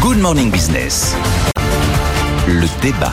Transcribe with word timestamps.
Good 0.00 0.18
Morning 0.18 0.52
Business. 0.52 1.16
Le 2.46 2.66
débat. 2.80 3.12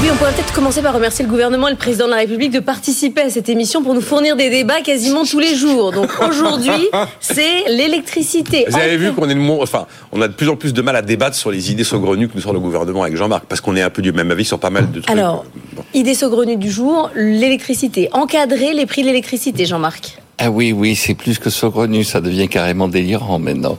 Oui, 0.00 0.08
on 0.12 0.16
pourrait 0.16 0.32
peut-être 0.32 0.52
commencer 0.52 0.82
par 0.82 0.94
remercier 0.94 1.24
le 1.24 1.30
gouvernement 1.30 1.66
et 1.66 1.72
le 1.72 1.76
président 1.76 2.04
de 2.06 2.12
la 2.12 2.18
République 2.18 2.52
de 2.52 2.60
participer 2.60 3.22
à 3.22 3.30
cette 3.30 3.48
émission 3.48 3.82
pour 3.82 3.94
nous 3.94 4.00
fournir 4.00 4.36
des 4.36 4.50
débats 4.50 4.80
quasiment 4.80 5.24
tous 5.24 5.40
les 5.40 5.56
jours. 5.56 5.90
Donc 5.90 6.08
aujourd'hui, 6.22 6.88
c'est 7.20 7.64
l'électricité. 7.66 8.66
Vous 8.68 8.76
avez 8.76 8.96
vu 8.96 9.12
qu'on 9.12 9.28
est 9.28 9.34
le 9.34 9.42
enfin, 9.60 9.86
on 10.12 10.22
a 10.22 10.28
de 10.28 10.34
plus 10.34 10.48
en 10.48 10.54
plus 10.54 10.72
de 10.72 10.80
mal 10.80 10.94
à 10.94 11.02
débattre 11.02 11.34
sur 11.34 11.50
les 11.50 11.72
idées 11.72 11.82
saugrenues 11.82 12.28
que 12.28 12.36
nous 12.36 12.42
sort 12.42 12.52
le 12.52 12.60
gouvernement 12.60 13.02
avec 13.02 13.16
Jean-Marc, 13.16 13.46
parce 13.46 13.60
qu'on 13.60 13.74
est 13.74 13.82
un 13.82 13.90
peu 13.90 14.00
du 14.00 14.12
même 14.12 14.30
avis 14.30 14.44
sur 14.44 14.60
pas 14.60 14.70
mal 14.70 14.92
de 14.92 15.00
trucs. 15.00 15.10
Alors, 15.10 15.44
idée 15.92 16.14
saugrenue 16.14 16.56
du 16.56 16.70
jour, 16.70 17.10
l'électricité. 17.16 18.10
Encadrer 18.12 18.74
les 18.74 18.86
prix 18.86 19.02
de 19.02 19.08
l'électricité, 19.08 19.66
Jean-Marc. 19.66 20.18
Ah 20.40 20.50
oui, 20.50 20.70
oui, 20.72 20.94
c'est 20.94 21.14
plus 21.14 21.40
que 21.40 21.50
saugrenu, 21.50 22.04
ça 22.04 22.20
devient 22.20 22.46
carrément 22.46 22.86
délirant 22.86 23.40
maintenant. 23.40 23.76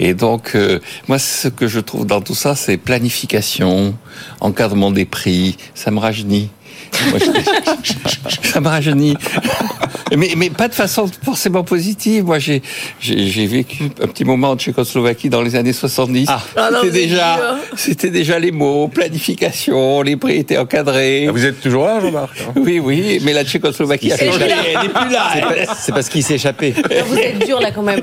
Et 0.00 0.12
donc, 0.12 0.56
euh, 0.56 0.80
moi, 1.06 1.20
ce 1.20 1.46
que 1.46 1.68
je 1.68 1.78
trouve 1.78 2.04
dans 2.04 2.20
tout 2.20 2.34
ça, 2.34 2.56
c'est 2.56 2.76
planification, 2.76 3.94
encadrement 4.40 4.90
des 4.90 5.04
prix, 5.04 5.56
ça 5.72 5.92
me 5.92 6.00
rajeunit. 6.00 6.50
ça 8.42 8.60
me 8.60 8.66
rajeunit. 8.66 9.16
Mais, 10.16 10.32
mais 10.36 10.50
pas 10.50 10.68
de 10.68 10.74
façon 10.74 11.08
forcément 11.22 11.64
positive. 11.64 12.24
Moi, 12.24 12.38
j'ai, 12.38 12.62
j'ai, 13.00 13.46
vécu 13.46 13.84
un 14.02 14.06
petit 14.06 14.24
moment 14.24 14.50
en 14.50 14.56
Tchécoslovaquie 14.56 15.30
dans 15.30 15.42
les 15.42 15.56
années 15.56 15.72
70. 15.72 16.26
Ah. 16.28 16.40
Ah 16.56 16.70
c'était 16.80 16.92
déjà, 16.92 17.58
c'était 17.76 18.10
déjà 18.10 18.38
les 18.38 18.50
mots, 18.50 18.88
planification, 18.88 20.02
les 20.02 20.16
prix 20.16 20.38
étaient 20.38 20.58
encadrés. 20.58 21.26
Ah, 21.28 21.32
vous 21.32 21.44
êtes 21.44 21.60
toujours 21.60 21.84
là, 21.84 22.00
Jean-Marc 22.00 22.40
hein 22.40 22.52
Oui, 22.56 22.80
oui, 22.80 23.20
mais 23.22 23.32
la 23.32 23.44
Tchécoslovaquie 23.44 24.12
a 24.12 24.18
changé. 24.18 24.48
Elle 24.48 24.82
n'est 24.82 24.88
plus 24.88 25.10
là. 25.10 25.66
C'est, 25.78 25.92
parce 25.92 26.08
qu'il 26.08 26.22
s'est 26.22 26.34
échappé. 26.34 26.74
Vous 27.06 27.16
êtes 27.16 27.46
dur 27.46 27.60
là 27.60 27.70
quand 27.70 27.82
même. 27.82 28.02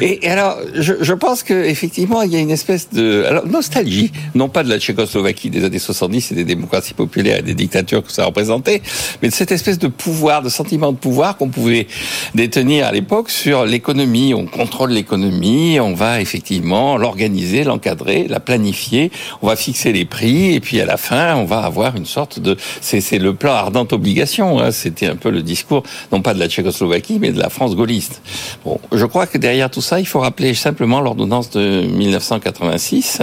Et, 0.00 0.28
alors, 0.28 0.58
je, 0.74 0.94
je 1.00 1.12
pense 1.14 1.42
qu'effectivement, 1.42 2.22
il 2.22 2.32
y 2.32 2.36
a 2.36 2.38
une 2.38 2.50
espèce 2.50 2.90
de 2.90 3.24
alors, 3.24 3.46
nostalgie, 3.46 4.12
non 4.34 4.48
pas 4.48 4.62
de 4.62 4.68
la 4.68 4.78
Tchécoslovaquie 4.78 5.50
des 5.50 5.64
années 5.64 5.78
70 5.78 6.32
et 6.32 6.34
des 6.34 6.44
démocraties 6.44 6.94
populaires 6.94 7.38
et 7.38 7.42
des 7.42 7.54
dictatures 7.54 8.02
que 8.02 8.12
ça 8.12 8.24
représentait, 8.24 8.82
mais 9.22 9.28
de 9.28 9.34
cette 9.34 9.52
espèce 9.52 9.78
de 9.78 9.88
pouvoir, 9.88 10.42
de 10.42 10.48
sentiment 10.48 10.73
de 10.92 10.96
pouvoir 10.96 11.36
qu'on 11.36 11.48
pouvait 11.48 11.86
détenir 12.34 12.86
à 12.86 12.92
l'époque 12.92 13.30
sur 13.30 13.64
l'économie. 13.64 14.34
On 14.34 14.46
contrôle 14.46 14.90
l'économie, 14.90 15.78
on 15.80 15.94
va 15.94 16.20
effectivement 16.20 16.96
l'organiser, 16.96 17.64
l'encadrer, 17.64 18.26
la 18.28 18.40
planifier, 18.40 19.10
on 19.42 19.46
va 19.46 19.56
fixer 19.56 19.92
les 19.92 20.04
prix 20.04 20.54
et 20.54 20.60
puis 20.60 20.80
à 20.80 20.86
la 20.86 20.96
fin, 20.96 21.36
on 21.36 21.44
va 21.44 21.58
avoir 21.60 21.96
une 21.96 22.06
sorte 22.06 22.38
de... 22.38 22.56
C'est 22.80 23.18
le 23.18 23.34
plan 23.34 23.52
ardente 23.52 23.92
obligation. 23.92 24.60
Hein. 24.60 24.70
C'était 24.70 25.06
un 25.06 25.16
peu 25.16 25.30
le 25.30 25.42
discours, 25.42 25.82
non 26.12 26.20
pas 26.20 26.34
de 26.34 26.38
la 26.38 26.48
Tchécoslovaquie, 26.48 27.18
mais 27.20 27.32
de 27.32 27.38
la 27.38 27.48
France 27.48 27.74
gaulliste. 27.76 28.22
Bon, 28.64 28.78
je 28.92 29.04
crois 29.06 29.26
que 29.26 29.38
derrière 29.38 29.70
tout 29.70 29.82
ça, 29.82 30.00
il 30.00 30.06
faut 30.06 30.20
rappeler 30.20 30.54
simplement 30.54 31.00
l'ordonnance 31.00 31.50
de 31.50 31.82
1986, 31.82 33.22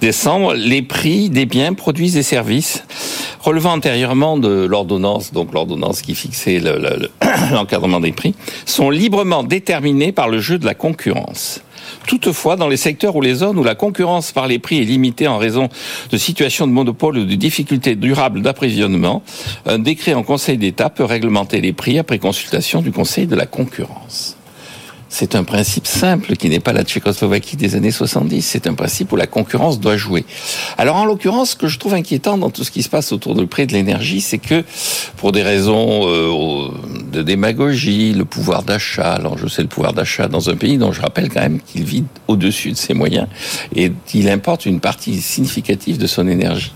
décembre, 0.00 0.54
les 0.54 0.82
prix 0.82 1.30
des 1.30 1.46
biens, 1.46 1.74
produits 1.74 2.16
et 2.16 2.22
services 2.22 2.84
relevant 3.42 3.72
antérieurement 3.72 4.38
de 4.38 4.64
l'ordonnance, 4.64 5.32
donc 5.32 5.52
l'ordonnance 5.52 6.00
qui 6.00 6.14
fixait 6.14 6.60
l'encadrement 7.52 8.00
des 8.00 8.12
prix, 8.12 8.34
sont 8.64 8.88
librement 8.88 9.42
déterminés 9.42 10.12
par 10.12 10.28
le 10.28 10.40
jeu 10.40 10.58
de 10.58 10.64
la 10.64 10.74
concurrence. 10.74 11.62
Toutefois, 12.06 12.56
dans 12.56 12.68
les 12.68 12.76
secteurs 12.76 13.16
ou 13.16 13.20
les 13.20 13.34
zones 13.34 13.58
où 13.58 13.64
la 13.64 13.74
concurrence 13.74 14.32
par 14.32 14.46
les 14.46 14.58
prix 14.58 14.80
est 14.80 14.84
limitée 14.84 15.28
en 15.28 15.38
raison 15.38 15.68
de 16.10 16.16
situations 16.16 16.66
de 16.66 16.72
monopole 16.72 17.18
ou 17.18 17.24
de 17.24 17.34
difficultés 17.34 17.96
durables 17.96 18.42
d'approvisionnement, 18.42 19.22
un 19.66 19.78
décret 19.78 20.14
en 20.14 20.22
Conseil 20.22 20.58
d'État 20.58 20.90
peut 20.90 21.04
réglementer 21.04 21.60
les 21.60 21.72
prix 21.72 21.98
après 21.98 22.18
consultation 22.18 22.82
du 22.82 22.92
Conseil 22.92 23.26
de 23.26 23.36
la 23.36 23.46
concurrence. 23.46 24.36
C'est 25.12 25.34
un 25.34 25.44
principe 25.44 25.86
simple 25.86 26.36
qui 26.36 26.48
n'est 26.48 26.58
pas 26.58 26.72
la 26.72 26.84
Tchécoslovaquie 26.84 27.58
des 27.58 27.74
années 27.74 27.90
70. 27.90 28.40
C'est 28.40 28.66
un 28.66 28.72
principe 28.72 29.12
où 29.12 29.16
la 29.16 29.26
concurrence 29.26 29.78
doit 29.78 29.98
jouer. 29.98 30.24
Alors 30.78 30.96
en 30.96 31.04
l'occurrence, 31.04 31.50
ce 31.50 31.56
que 31.56 31.68
je 31.68 31.78
trouve 31.78 31.92
inquiétant 31.92 32.38
dans 32.38 32.48
tout 32.48 32.64
ce 32.64 32.70
qui 32.70 32.82
se 32.82 32.88
passe 32.88 33.12
autour 33.12 33.34
du 33.34 33.46
prix 33.46 33.66
de 33.66 33.74
l'énergie, 33.74 34.22
c'est 34.22 34.38
que 34.38 34.64
pour 35.18 35.32
des 35.32 35.42
raisons 35.42 36.08
euh, 36.08 36.70
de 37.12 37.20
démagogie, 37.20 38.14
le 38.14 38.24
pouvoir 38.24 38.62
d'achat, 38.62 39.20
je 39.36 39.46
sais 39.48 39.60
le 39.60 39.68
pouvoir 39.68 39.92
d'achat 39.92 40.28
dans 40.28 40.48
un 40.48 40.56
pays 40.56 40.78
dont 40.78 40.92
je 40.92 41.02
rappelle 41.02 41.28
quand 41.28 41.42
même 41.42 41.60
qu'il 41.60 41.84
vit 41.84 42.04
au-dessus 42.26 42.70
de 42.72 42.78
ses 42.78 42.94
moyens 42.94 43.26
et 43.76 43.92
il 44.14 44.30
importe 44.30 44.64
une 44.64 44.80
partie 44.80 45.20
significative 45.20 45.98
de 45.98 46.06
son 46.06 46.26
énergie. 46.26 46.72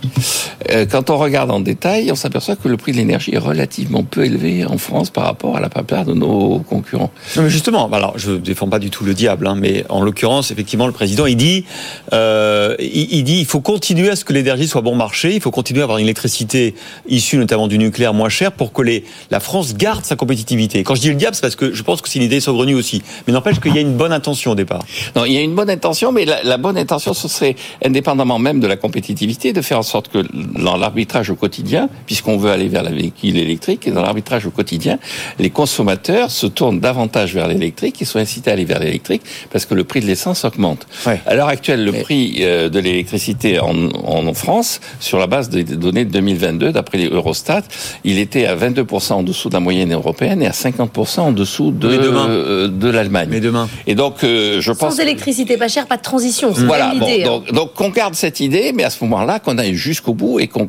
Euh, 0.71 0.85
quand 0.85 1.09
on 1.09 1.17
regarde 1.17 1.51
en 1.51 1.61
détail, 1.61 2.13
on 2.13 2.17
s'aperçoit 2.17 2.57
que 2.57 2.69
le 2.69 2.77
prix 2.77 2.93
de 2.93 2.99
l'énergie 2.99 3.35
est 3.35 3.39
relativement 3.39 4.03
peu 4.03 4.27
élevé 4.27 4.67
en 4.67 4.77
France 4.77 5.09
par 5.09 5.25
rapport 5.25 5.57
à 5.57 5.61
la 5.61 5.71
plupart 5.71 6.05
de 6.05 6.13
nos 6.13 6.59
concurrents. 6.59 7.11
Mais 7.39 7.49
justement, 7.49 7.91
alors 7.91 8.19
je 8.19 8.26
ne 8.33 8.37
défends 8.39 8.69
pas 8.69 8.79
du 8.79 8.91
tout 8.91 9.05
le 9.05 9.15
diable, 9.15 9.47
hein, 9.47 9.57
mais 9.57 9.85
en 9.89 10.03
l'occurrence, 10.03 10.51
effectivement, 10.51 10.87
le 10.87 10.93
président, 10.93 11.27
il 11.27 11.37
dit, 11.37 11.65
euh, 12.13 12.75
il, 12.79 13.23
dit, 13.25 13.39
il 13.39 13.47
faut 13.47 13.61
continuer 13.61 14.11
à 14.11 14.17
ce 14.17 14.25
que 14.25 14.33
l'énergie 14.33 14.69
soit 14.69 14.83
bon 14.83 14.95
marché, 14.95 15.35
il 15.35 15.41
faut 15.41 15.51
continuer 15.51 15.81
à 15.81 15.85
avoir 15.85 15.99
une 15.99 16.05
électricité 16.05 16.75
issue 17.09 17.37
notamment 17.37 17.69
du 17.69 17.79
nucléaire 17.79 18.15
moins 18.15 18.29
cher 18.29 18.53
pour 18.53 18.73
que 18.73 18.83
les, 18.83 19.05
la 19.31 19.41
France 19.41 19.75
garde 19.75 20.05
sa 20.05 20.17
compétitivité. 20.17 20.83
Quand 20.83 20.95
je 20.95 21.01
dis 21.01 21.09
le 21.09 21.15
diable, 21.15 21.35
c'est 21.35 21.43
parce 21.43 21.57
que 21.57 21.73
je 21.73 21.83
pense 21.83 22.01
que 22.01 22.09
c'est 22.09 22.19
une 22.19 22.25
idée 22.25 22.41
saugrenue 22.41 22.75
aussi. 22.75 23.03
Mais 23.27 23.33
n'empêche 23.33 23.61
qu'il 23.61 23.75
y 23.75 23.79
a 23.79 23.81
une 23.81 23.97
bonne 23.97 24.13
intention 24.13 24.53
au 24.53 24.55
départ. 24.55 24.85
Non, 25.15 25.25
il 25.25 25.33
y 25.33 25.39
a 25.39 25.41
une 25.41 25.55
bonne 25.55 25.71
intention, 25.71 26.13
mais 26.13 26.25
la, 26.25 26.43
la 26.43 26.57
bonne 26.57 26.79
intention, 26.79 27.15
ce 27.15 27.29
serait, 27.29 27.57
indépendamment 27.85 28.39
même 28.39 28.61
de 28.61 28.67
la 28.67 28.77
compétitivité, 28.77 29.53
de 29.53 29.63
faire 29.63 29.79
en 29.79 29.83
sorte 29.83 30.09
que 30.09 30.25
dans 30.59 30.77
l'arbitrage 30.77 31.31
au 31.31 31.37
quotidien, 31.37 31.89
puisqu'on 32.07 32.37
veut 32.37 32.51
aller 32.51 32.69
vers 32.69 32.83
la 32.83 32.91
véhicule 32.91 33.37
électrique, 33.37 33.87
et 33.87 33.91
dans 33.91 34.03
l'arbitrage 34.03 34.47
au 34.47 34.51
quotidien, 34.51 34.99
les 35.39 35.51
consommateurs 35.51 36.31
se 36.31 36.47
tournent 36.47 36.81
davantage 36.81 37.35
vers 37.35 37.49
l'électrique 37.49 38.01
et 38.01 38.05
soient 38.17 38.23
incités 38.23 38.51
à 38.51 38.55
aller 38.55 38.65
vers 38.65 38.81
l'électrique 38.81 39.23
parce 39.51 39.67
que 39.67 39.75
le 39.75 39.85
prix 39.85 40.01
de 40.01 40.07
l'essence 40.07 40.45
augmente. 40.45 40.87
Ouais. 41.07 41.21
À 41.27 41.35
l'heure 41.35 41.49
actuelle, 41.49 41.85
le 41.85 41.93
prix 41.93 42.37
euh, 42.41 42.69
de 42.69 42.79
l'électricité 42.79 43.61
en, 43.61 43.75
en, 44.05 44.35
France, 44.35 44.81
sur 45.01 45.19
la 45.19 45.27
base 45.27 45.49
des 45.49 45.65
données 45.65 46.05
de 46.05 46.11
2022, 46.11 46.73
d'après 46.73 46.99
les 46.99 47.09
Eurostat, 47.09 47.63
il 48.05 48.19
était 48.19 48.47
à 48.47 48.57
22% 48.57 49.13
en 49.13 49.23
dessous 49.23 49.49
de 49.49 49.55
la 49.55 49.61
moyenne 49.61 49.93
européenne 49.93 50.43
et 50.43 50.47
à 50.47 50.51
50% 50.53 51.21
en 51.21 51.33
dessous 51.33 51.71
de, 51.71 51.89
euh, 51.89 52.69
de 52.69 52.89
l'Allemagne. 52.89 53.29
Mais 53.31 53.41
demain. 53.41 53.69
Et 53.87 53.95
donc, 53.95 54.25
euh, 54.25 54.61
je 54.61 54.73
pense... 54.73 54.97
Sans 54.97 55.03
électricité 55.03 55.57
pas 55.57 55.69
chère, 55.69 55.87
pas 55.87 55.97
de 55.97 56.03
transition. 56.03 56.53
C'est 56.55 56.65
Voilà, 56.65 56.95
bon, 56.95 57.07
idée. 57.07 57.23
hein. 57.23 57.27
donc, 57.27 57.53
donc 57.53 57.81
on 57.81 57.89
garde 57.91 58.15
cette 58.15 58.41
idée, 58.41 58.73
mais 58.75 58.85
à 58.85 58.91
ce 58.91 59.03
moment-là, 59.05 59.39
qu'on 59.39 59.59
aille 59.59 59.75
jusqu'au 59.75 60.15
bout 60.15 60.41
et 60.41 60.49
qu'on 60.49 60.69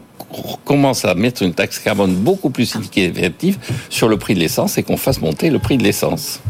commence 0.66 1.06
à 1.06 1.14
mettre 1.16 1.42
une 1.44 1.54
taxe 1.54 1.80
carbone 1.80 2.14
beaucoup 2.14 2.50
plus 2.50 2.66
significative 2.66 3.58
sur 3.90 4.08
le 4.10 4.18
prix 4.18 4.34
de 4.34 4.40
l'essence 4.40 4.78
et 4.78 4.84
qu'on 4.84 4.98
fasse 4.98 5.22
monter 5.22 5.50
le 5.50 5.60
prix 5.60 5.78
de 5.78 5.84
l'essence. 5.84 6.42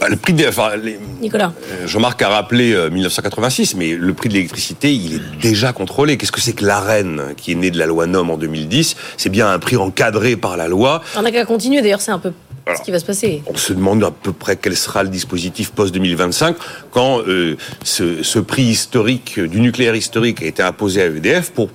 Bah, 0.00 0.08
le 0.08 0.16
prix 0.16 0.32
des, 0.32 0.48
enfin, 0.48 0.70
les- 0.76 0.98
Nicolas. 1.20 1.52
euh, 1.72 1.86
Jean-Marc 1.86 2.20
a 2.22 2.28
rappelé 2.28 2.72
euh, 2.72 2.90
1986, 2.90 3.74
mais 3.76 3.94
le 3.94 4.12
prix 4.14 4.28
de 4.28 4.34
l'électricité, 4.34 4.92
il 4.92 5.14
est 5.14 5.40
déjà 5.40 5.72
contrôlé. 5.72 6.16
Qu'est-ce 6.16 6.32
que 6.32 6.40
c'est 6.40 6.52
que 6.54 6.64
l'AREN, 6.64 7.34
qui 7.36 7.52
est 7.52 7.54
né 7.54 7.70
de 7.70 7.78
la 7.78 7.86
loi 7.86 8.06
NOM 8.06 8.30
en 8.30 8.36
2010 8.36 8.96
C'est 9.16 9.28
bien 9.30 9.50
un 9.50 9.58
prix 9.58 9.76
encadré 9.76 10.36
par 10.36 10.56
la 10.56 10.68
loi. 10.68 11.02
On 11.16 11.22
n'a 11.22 11.30
qu'à 11.30 11.44
continuer, 11.44 11.82
d'ailleurs, 11.82 12.00
c'est 12.00 12.10
un 12.10 12.18
peu 12.18 12.32
Alors. 12.66 12.78
ce 12.78 12.84
qui 12.84 12.90
va 12.90 12.98
se 12.98 13.04
passer. 13.04 13.42
On 13.46 13.56
se 13.56 13.72
demande 13.72 14.02
à 14.04 14.10
peu 14.10 14.32
près 14.32 14.56
quel 14.56 14.76
sera 14.76 15.02
le 15.04 15.08
dispositif 15.08 15.70
post-2025 15.72 16.54
quand 16.90 17.20
euh, 17.28 17.56
ce, 17.84 18.22
ce 18.22 18.38
prix 18.40 18.64
historique 18.64 19.38
euh, 19.38 19.46
du 19.48 19.60
nucléaire 19.60 19.94
historique 19.94 20.42
a 20.42 20.46
été 20.46 20.62
imposé 20.62 21.02
à 21.02 21.06
EDF 21.06 21.50
pour 21.52 21.68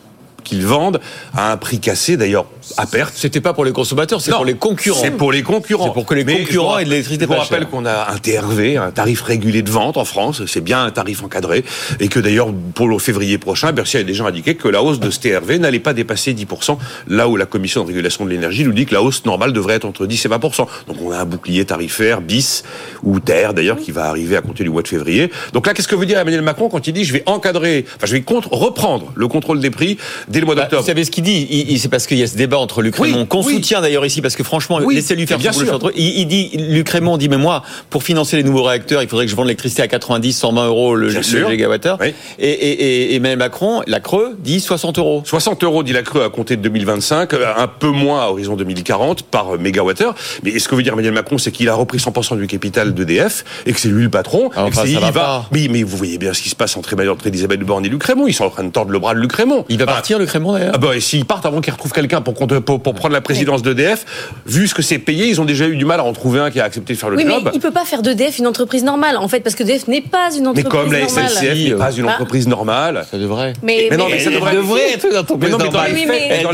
qu'ils 0.52 0.68
vendent 0.68 1.00
à 1.34 1.54
un 1.54 1.56
prix 1.56 1.80
cassé, 1.80 2.18
d'ailleurs 2.18 2.46
à 2.76 2.86
perte. 2.86 3.14
C'était 3.16 3.40
pas 3.40 3.54
pour 3.54 3.64
les 3.64 3.72
consommateurs, 3.72 4.20
c'est 4.20 4.32
pour 4.32 4.44
les 4.44 4.56
concurrents. 4.56 5.00
C'est 5.02 5.12
pour 5.12 5.32
les 5.32 5.44
concurrents. 5.44 5.86
C'est 5.86 5.94
pour 5.94 6.06
que 6.06 6.14
les 6.14 6.26
Mais 6.26 6.40
concurrents 6.40 6.78
aient 6.78 6.84
de 6.84 6.90
l'électricité 6.90 7.26
Je 7.26 7.34
vous 7.34 7.40
rappelle 7.40 7.68
qu'on 7.68 7.86
a 7.86 8.12
un 8.12 8.18
TRV, 8.18 8.76
un 8.76 8.92
tarif 8.92 9.22
régulé 9.22 9.62
de 9.62 9.72
vente 9.72 9.96
en 9.96 10.04
France. 10.04 10.46
C'est 10.48 10.60
bien 10.60 10.84
un 10.84 10.92
tarif 10.92 11.24
encadré. 11.24 11.64
Et 12.02 12.10
que 12.10 12.20
d'ailleurs, 12.20 12.50
pour 12.76 12.90
le 12.90 13.00
février 13.00 13.38
prochain, 13.38 13.72
Bercy 13.72 13.96
a 13.96 14.04
déjà 14.04 14.26
indiqué 14.26 14.56
que 14.56 14.68
la 14.68 14.84
hausse 14.84 15.00
de 15.00 15.10
ce 15.10 15.22
TRV 15.22 15.58
n'allait 15.58 15.80
pas 15.80 15.94
dépasser 15.94 16.34
10%, 16.34 16.78
là 17.08 17.30
où 17.30 17.38
la 17.38 17.46
Commission 17.46 17.84
de 17.84 17.88
régulation 17.88 18.26
de 18.26 18.30
l'énergie 18.30 18.66
nous 18.66 18.74
dit 18.74 18.86
que 18.86 18.94
la 18.94 19.02
hausse 19.02 19.24
normale 19.24 19.54
devrait 19.54 19.76
être 19.76 19.86
entre 19.86 20.06
10 20.06 20.26
et 20.26 20.30
20%. 20.30 20.68
Donc 20.88 20.98
on 21.02 21.12
a 21.12 21.20
un 21.20 21.26
bouclier 21.26 21.64
tarifaire 21.64 22.20
bis, 22.20 22.64
ou 23.04 23.22
terre 23.22 23.54
d'ailleurs, 23.54 23.78
qui 23.78 23.92
va 23.92 24.10
arriver 24.10 24.36
à 24.36 24.42
compter 24.42 24.66
du 24.66 24.70
mois 24.70 24.82
de 24.82 24.90
février. 24.90 25.32
Donc 25.54 25.66
là, 25.66 25.74
qu'est-ce 25.74 25.88
que 25.88 25.96
veut 25.96 26.06
dire 26.06 26.20
Emmanuel 26.20 26.42
Macron 26.42 26.68
quand 26.68 26.88
il 26.88 26.94
dit 26.94 27.06
je 27.06 27.14
vais 27.14 27.24
encadrer, 27.26 27.86
enfin 27.96 28.06
je 28.06 28.12
vais 28.12 28.22
contre, 28.22 28.52
reprendre 28.52 29.14
le 29.16 29.30
contrôle 29.30 29.62
des 29.62 29.70
prix 29.70 29.98
dès 30.28 30.41
le 30.42 30.46
mois 30.46 30.56
Bah, 30.56 30.68
vous 30.72 30.84
savez 30.86 31.06
ce 31.06 31.12
qu'il 31.12 31.24
dit 31.24 31.48
il, 31.50 31.72
il- 31.72 31.80
C'est 31.80 31.88
parce 31.90 32.06
qu'il 32.08 32.18
y 32.18 32.24
a 32.24 32.28
ce 32.28 32.36
débat 32.36 32.58
entre 32.58 32.82
Luc 32.82 32.96
Raymond, 32.98 33.22
Oui, 33.22 33.28
qu'on 33.28 33.44
oui. 33.44 33.54
soutient 33.56 33.80
d'ailleurs 33.82 34.06
ici, 34.06 34.22
parce 34.22 34.36
que 34.36 34.44
franchement, 34.44 34.80
Oui, 34.84 34.96
laissez-lui 34.96 35.26
faire 35.26 35.38
bien 35.38 35.52
sûr. 35.54 35.80
le. 35.82 35.92
Il, 35.96 36.20
il 36.20 36.26
dit, 36.28 36.50
Luc 36.58 36.90
Raymond 36.90 37.18
dit, 37.18 37.30
mais 37.30 37.38
moi, 37.38 37.64
pour 37.90 38.04
financer 38.04 38.36
les 38.38 38.44
nouveaux 38.44 38.64
réacteurs, 38.64 39.02
il 39.02 39.08
faudrait 39.08 39.26
que 39.26 39.32
je 39.32 39.36
vende 39.36 39.46
l'électricité 39.48 39.82
à 39.82 39.88
90, 39.88 40.34
120 40.34 40.68
euros 40.68 40.96
le, 40.96 41.08
le 41.08 41.22
gigawattheure. 41.22 41.98
Et, 42.04 42.14
et, 42.40 42.50
et, 42.50 43.14
et 43.14 43.16
Emmanuel 43.16 43.38
Macron, 43.40 43.82
la 43.88 44.00
Creux, 44.00 44.36
dit 44.40 44.60
60 44.60 44.98
euros. 45.00 45.22
60 45.26 45.64
euros, 45.64 45.84
dit 45.84 45.94
la 45.94 46.02
Creux, 46.04 46.24
à 46.24 46.30
compter 46.30 46.58
de 46.58 46.62
2025, 46.62 47.34
euh, 47.34 47.46
un 47.58 47.68
peu 47.68 47.90
moins 47.90 48.24
à 48.24 48.28
horizon 48.30 48.56
2040 48.56 49.24
par 49.24 49.58
mégawattheure. 49.60 50.16
Mais 50.44 50.58
ce 50.60 50.68
que 50.68 50.76
veut 50.76 50.84
dire 50.84 50.94
Emmanuel 50.94 51.14
Macron, 51.14 51.38
c'est 51.38 51.52
qu'il 51.52 51.70
a 51.70 51.74
repris 51.76 51.98
100% 52.00 52.38
du 52.38 52.48
capital 52.48 52.94
d'EDF 52.94 53.44
et 53.66 53.74
que 53.74 53.80
c'est 53.80 53.90
lui 53.90 54.04
le 54.04 54.10
patron. 54.10 54.50
Ah, 54.56 54.66
et 54.68 54.70
que 54.70 54.76
enfin, 54.76 54.86
c'est- 54.86 54.94
ça 54.94 55.08
il 55.08 55.12
va. 55.14 55.46
Oui, 55.52 55.68
mais 55.72 55.84
vous 55.84 55.98
voyez 55.98 56.18
bien 56.18 56.34
ce 56.34 56.42
qui 56.42 56.50
se 56.50 56.56
passe 56.56 56.76
entre 56.78 56.94
Emmanuel 56.94 57.12
entre 57.14 57.28
Elisabeth 57.28 57.60
Borne 57.62 57.86
et 57.86 57.90
Luc 57.90 58.04
Raymond. 58.04 58.28
Ils 58.28 58.34
sont 58.34 58.46
en 58.46 58.50
train 58.50 58.64
de 58.64 58.70
tordre 58.72 58.92
le 58.92 59.00
bras 59.00 59.14
de 59.14 59.20
Luc 59.20 59.32
Raymond. 59.34 59.66
Il 59.70 59.78
va 59.78 59.86
Ah, 59.88 59.94
partir, 59.94 60.20
Raymond, 60.30 60.54
d'ailleurs 60.54 60.72
Ah 60.76 60.78
bah, 60.78 60.96
et 60.96 61.00
s'ils 61.00 61.26
partent 61.26 61.46
avant 61.46 61.62
qu'ils 61.62 61.74
retrouvent 61.74 61.92
quelqu'un 61.92 62.22
pour, 62.22 62.34
compte- 62.34 62.60
pour, 62.60 62.82
pour 62.82 62.94
prendre 62.96 63.14
la 63.14 63.22
présidence 63.22 63.62
d'EDF, 63.62 64.06
vu 64.46 64.68
ce 64.68 64.74
que 64.76 64.82
c'est 64.82 64.98
payé, 65.00 65.28
ils 65.28 65.40
ont 65.42 65.46
déjà 65.46 65.68
eu 65.68 65.76
du 65.76 65.86
mal 65.86 66.00
à 66.00 66.04
en 66.04 66.14
trouver 66.14 66.40
un 66.40 66.52
qui 66.52 66.60
a 66.60 66.64
accepté 66.64 66.94
de 66.94 66.98
faire 67.00 67.10
le 67.10 67.18
Oui, 67.18 67.26
mais 67.26 67.52
il 67.54 67.60
peut 67.60 67.72
pas 67.72 67.86
faire 67.86 68.02
d'EDF 68.02 68.38
une 68.40 68.48
entreprise 68.48 68.84
normale, 68.84 69.18
en 69.18 69.28
fait, 69.28 69.42
parce 69.42 69.56
que 69.56 69.64
EDF 69.64 69.88
n'est 69.88 70.02
pas 70.02 70.30
une 70.36 70.42
Mais 70.44 70.48
entreprise 70.50 70.70
comme 70.72 70.92
la 70.92 71.00
normale. 71.02 71.30
SNCF 71.30 71.70
n'est 71.70 71.76
pas 71.76 71.92
une 71.92 72.08
Ah. 72.08 72.12
entreprise 72.14 72.48
normale. 72.48 73.06
Ça 73.10 73.18
devrait. 73.18 73.54
Mais, 73.64 73.88
Mais 73.92 73.98
non, 73.98 74.08
mais 74.10 74.20
ça 74.20 74.30
Elle 74.30 74.36
devrait- 74.36 74.56
devrait 74.56 74.92
être 74.94 75.06
une 75.12 75.18
entreprise 75.18 75.50
Mais 75.52 75.58
non, 75.58 75.58
mais 75.58 75.66
dans 75.66 75.72
normale. 75.72 75.92
les 75.94 76.06
faits- 76.06 76.22
Elle 76.32 76.44
dans 76.44 76.52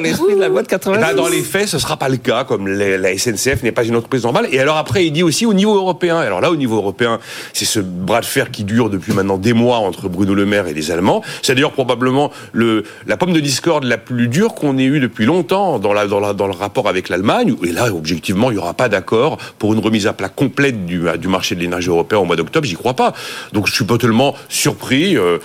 l'esprit 0.00 0.34
de 0.34 0.40
la 0.40 0.48
loi 0.48 0.62
de 0.62 0.66
Eh 0.66 0.70
90. 0.70 1.00
ben, 1.00 1.14
dans 1.16 1.28
les 1.28 1.42
faits, 1.42 1.68
ce 1.68 1.78
sera 1.78 1.96
pas 1.96 2.08
le 2.08 2.16
cas, 2.16 2.44
comme 2.44 2.66
la 2.68 3.12
SNCF 3.16 3.62
n'est 3.62 3.72
pas 3.72 3.84
une 3.84 3.96
entreprise 3.96 4.22
normale. 4.24 4.46
Et 4.52 4.58
alors 4.60 4.76
après, 4.76 5.06
il 5.06 5.10
dit 5.12 5.22
aussi 5.22 5.46
au 5.46 5.54
niveau 5.54 5.74
européen. 5.76 6.18
Alors 6.18 6.40
là, 6.40 6.50
au 6.50 6.56
niveau 6.56 6.76
européen, 6.76 7.18
c'est 7.52 7.64
ce 7.64 7.80
bras 7.80 8.20
de 8.20 8.26
fer 8.26 8.50
qui 8.50 8.64
dure 8.64 8.90
depuis 8.90 9.12
maintenant 9.12 9.38
des 9.38 9.52
mois 9.52 9.78
entre 9.78 10.08
Bruno 10.08 10.34
Le 10.34 10.46
Maire 10.46 10.66
et 10.66 10.74
les 10.74 10.90
Allemands. 10.90 11.22
C'est 11.42 11.54
d'ailleurs 11.54 11.72
probablement 11.72 12.30
le, 12.52 12.63
la 13.06 13.16
pomme 13.16 13.32
de 13.32 13.40
discorde 13.40 13.84
la 13.84 13.98
plus 13.98 14.28
dure 14.28 14.54
qu'on 14.54 14.78
ait 14.78 14.84
eue 14.84 15.00
depuis 15.00 15.26
longtemps 15.26 15.78
dans, 15.78 15.92
le 15.92 16.52
rapport 16.52 16.88
avec 16.88 17.08
l'Allemagne. 17.08 17.54
Et 17.62 17.72
là, 17.72 17.92
objectivement, 17.92 18.50
il 18.50 18.54
n'y 18.54 18.60
aura 18.60 18.74
pas 18.74 18.88
d'accord 18.88 19.38
pour 19.58 19.72
une 19.74 19.80
remise 19.80 20.06
à 20.06 20.12
plat 20.12 20.28
complète 20.28 20.86
du, 20.86 21.04
du 21.18 21.28
marché 21.28 21.54
de 21.54 21.60
l'énergie 21.60 21.88
européen 21.88 22.18
au 22.18 22.24
mois 22.24 22.36
d'octobre. 22.36 22.66
J'y 22.66 22.74
crois 22.74 22.94
pas. 22.94 23.12
Donc 23.52 23.66
je 23.66 23.72
suis 23.72 23.84
pas 23.84 23.98
tellement 23.98 24.34
surpris. 24.48 25.16
euh, 25.16 25.38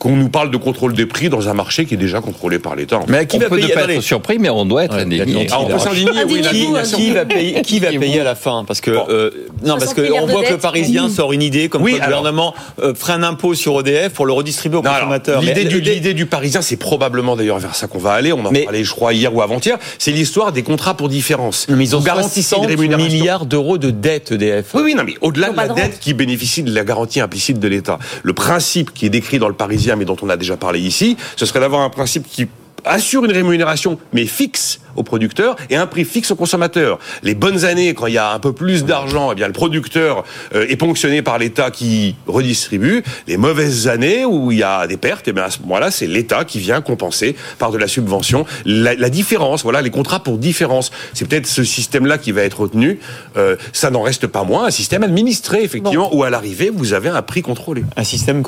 qu'on 0.00 0.16
nous 0.16 0.30
parle 0.30 0.50
de 0.50 0.56
contrôle 0.56 0.94
des 0.94 1.04
prix 1.04 1.28
dans 1.28 1.48
un 1.50 1.52
marché 1.54 1.84
qui 1.84 1.92
est 1.94 1.98
déjà 1.98 2.20
contrôlé 2.22 2.58
par 2.58 2.74
l'État. 2.74 2.98
Mais 3.06 3.26
qui 3.26 3.36
On 3.36 3.40
va 3.40 3.48
peut 3.50 3.56
ne 3.56 3.60
payer 3.60 3.74
pas 3.74 3.80
attendez. 3.80 3.96
être 3.96 4.02
surpris, 4.02 4.38
mais 4.38 4.48
on 4.48 4.64
doit 4.64 4.84
être 4.84 4.96
Ouais, 4.96 5.02
indigné. 5.02 5.46
Ah, 5.52 5.58
on 5.60 5.66
peut 5.66 5.78
s'indigner, 5.78 6.24
oui, 6.26 6.40
qui, 6.40 6.96
qui 6.96 7.10
va 7.12 7.26
payer, 7.26 7.60
qui 7.62 7.78
va 7.80 7.88
Indignez-vous. 7.88 8.00
payer 8.12 8.20
à 8.20 8.24
la 8.24 8.34
fin? 8.34 8.64
Parce 8.66 8.80
que 8.80 8.92
Bon. 8.92 9.04
euh, 9.10 9.30
non, 9.62 9.74
60 9.76 9.78
parce 9.78 9.94
que 9.94 10.12
on 10.12 10.26
de 10.26 10.32
voit 10.32 10.42
que 10.42 10.52
le. 10.52 10.56
Parisien 10.58 11.10
sort 11.10 11.34
une 11.34 11.42
idée 11.42 11.68
comme 11.68 11.82
Oui, 11.82 11.92
que 11.92 11.98
le 11.98 12.02
alors- 12.04 12.20
gouvernement 12.20 12.54
euh, 12.82 12.94
ferait 12.94 13.12
un 13.12 13.22
impôt 13.22 13.52
sur 13.54 13.78
EDF 13.80 14.14
pour 14.14 14.24
le 14.24 14.32
redistribuer 14.32 14.78
aux 14.78 14.82
Non, 14.82 14.90
consommateurs. 14.90 15.42
L'idée 15.42 15.64
du, 15.66 15.76
l'idée- 15.80 15.94
l'idée 15.96 16.14
du 16.14 16.24
Parisien, 16.26 16.62
c'est 16.62 16.76
probablement 16.78 17.36
d'ailleurs 17.36 17.58
vers 17.58 17.74
ça 17.74 17.86
qu'on 17.86 17.98
va 17.98 18.12
aller. 18.14 18.32
On 18.32 18.44
en 18.46 18.50
Mais- 18.50 18.62
parlait, 18.64 18.82
je 18.84 18.90
crois, 18.92 19.12
hier 19.12 19.34
ou 19.34 19.42
avant-hier. 19.42 19.76
C'est 19.98 20.12
l'histoire 20.12 20.52
des 20.52 20.62
contrats 20.62 20.94
pour 20.94 21.10
différence. 21.10 21.66
Mais 21.68 21.84
ils 21.84 21.94
ont 21.94 21.98
Vous 21.98 22.06
garantissez 22.06 22.38
une 22.56 22.62
60 22.62 22.66
rémunération. 22.68 23.06
milliards 23.12 23.44
d'euros 23.44 23.76
de 23.76 23.90
dette 23.90 24.32
EDF. 24.32 24.66
Oui, 24.74 24.80
oui, 24.82 24.94
non, 24.94 25.02
mais 25.04 25.16
au-delà 25.20 25.50
de 25.50 25.56
la 25.56 25.62
pas 25.64 25.68
de 25.68 25.74
dette 25.74 25.98
qui 26.00 26.14
bénéficie 26.14 26.62
de 26.62 26.74
la 26.74 26.84
garantie 26.84 27.20
implicite 27.20 27.58
de 27.60 27.68
l'État, 27.68 27.98
le 28.22 28.32
principe 28.32 28.94
qui 28.94 29.04
est 29.04 29.10
décrit 29.10 29.38
dans 29.38 29.48
le 29.48 29.54
Parisien, 29.54 29.89
mais 29.96 30.04
dont 30.04 30.16
on 30.22 30.28
a 30.28 30.36
déjà 30.36 30.56
parlé 30.56 30.80
ici, 30.80 31.16
ce 31.36 31.46
serait 31.46 31.60
d'avoir 31.60 31.82
un 31.82 31.90
principe 31.90 32.26
qui 32.26 32.48
assure 32.84 33.24
une 33.24 33.32
rémunération, 33.32 33.98
mais 34.12 34.26
fixe 34.26 34.80
aux 34.96 35.02
producteurs 35.02 35.56
et 35.70 35.76
un 35.76 35.86
prix 35.86 36.04
fixe 36.04 36.30
aux 36.30 36.36
consommateurs. 36.36 36.98
Les 37.22 37.34
bonnes 37.34 37.64
années, 37.64 37.94
quand 37.94 38.06
il 38.06 38.14
y 38.14 38.18
a 38.18 38.32
un 38.32 38.38
peu 38.38 38.52
plus 38.52 38.84
d'argent, 38.84 39.32
eh 39.32 39.34
bien 39.34 39.46
le 39.46 39.52
producteur 39.52 40.24
euh, 40.54 40.66
est 40.68 40.76
ponctionné 40.76 41.22
par 41.22 41.38
l'État 41.38 41.70
qui 41.70 42.14
redistribue. 42.26 43.02
Les 43.26 43.36
mauvaises 43.36 43.88
années 43.88 44.24
où 44.24 44.52
il 44.52 44.58
y 44.58 44.62
a 44.62 44.86
des 44.86 44.96
pertes, 44.96 45.28
eh 45.28 45.32
bien 45.32 45.44
à 45.44 45.50
ce 45.50 45.60
moment-là, 45.60 45.90
c'est 45.90 46.06
l'État 46.06 46.44
qui 46.44 46.58
vient 46.58 46.80
compenser 46.80 47.36
par 47.58 47.70
de 47.70 47.78
la 47.78 47.88
subvention 47.88 48.46
la, 48.64 48.94
la 48.94 49.10
différence. 49.10 49.62
Voilà, 49.62 49.82
les 49.82 49.90
contrats 49.90 50.22
pour 50.22 50.38
différence. 50.38 50.90
C'est 51.14 51.26
peut-être 51.28 51.46
ce 51.46 51.64
système-là 51.64 52.18
qui 52.18 52.32
va 52.32 52.42
être 52.42 52.60
retenu. 52.60 52.98
Euh, 53.36 53.56
ça 53.72 53.90
n'en 53.90 54.02
reste 54.02 54.26
pas 54.26 54.44
moins 54.44 54.66
un 54.66 54.70
système 54.70 55.02
administré, 55.02 55.62
effectivement, 55.62 56.14
où 56.14 56.24
à 56.24 56.30
l'arrivée 56.30 56.70
vous 56.72 56.92
avez 56.92 57.08
un 57.08 57.22
prix 57.22 57.42
contrôlé. 57.42 57.84
Un 57.96 58.04
système 58.04 58.42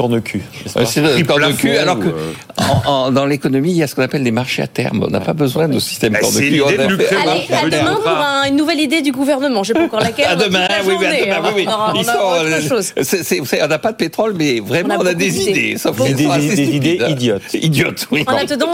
Ouais, 0.76 0.84
pas 0.84 0.86
C'est 0.86 1.00
corps 1.26 1.36
de 1.36 1.42
plafond, 1.44 1.56
cul, 1.56 1.76
alors 1.76 1.98
que 1.98 2.08
euh. 2.08 2.32
en- 2.58 2.90
en- 2.90 3.12
dans 3.12 3.26
l'économie, 3.26 3.70
il 3.70 3.76
y 3.76 3.82
a 3.82 3.86
ce 3.86 3.94
qu'on 3.94 4.02
appelle 4.02 4.22
les 4.22 4.30
marchés 4.30 4.62
à 4.62 4.66
terme. 4.66 5.04
On 5.06 5.10
n'a 5.10 5.20
pas 5.20 5.32
besoin 5.32 5.68
de 5.68 5.78
système 5.78 6.12
Bah, 6.12 6.20
corps 6.20 6.30
de 6.31 6.31
c'est 6.32 6.50
l'idée 6.50 6.76
de 6.78 6.86
Luc 6.88 7.02
Raymond. 7.08 7.30
Allez, 7.30 7.46
à 7.54 7.68
des 7.68 7.78
demain 7.78 7.94
pour 7.96 8.08
un- 8.08 8.44
une 8.48 8.56
nouvelle 8.56 8.80
idée 8.80 9.02
du 9.02 9.12
gouvernement. 9.12 9.62
Je 9.62 9.68
sais 9.68 9.74
pas 9.74 9.84
encore 9.84 10.00
laquelle. 10.00 10.26
À 10.32 10.36
demain, 10.36 10.66
oui, 10.86 10.94
oui, 10.98 11.06
à 11.06 11.10
journée, 11.10 11.20
demain, 11.26 11.36
hein. 11.36 11.52
oui, 11.54 11.66
oui. 11.66 11.66
On 11.68 13.54
euh, 13.54 13.66
n'a 13.66 13.78
pas 13.78 13.92
de 13.92 13.96
pétrole, 13.96 14.34
mais 14.36 14.60
vraiment, 14.60 14.94
On 14.94 15.00
a 15.00 15.02
on 15.02 15.06
a, 15.06 15.12
beaucoup 15.12 15.18
des 15.18 15.48
idées. 15.48 15.76
Sauf 15.78 15.96
d'idées- 16.00 16.26
assez 16.26 16.54
des 16.54 16.76
idées 16.76 16.98
idiotes. 17.08 17.42
Idiotes, 17.54 18.06
oui. 18.10 18.24
En 18.26 18.36
attendant, 18.36 18.66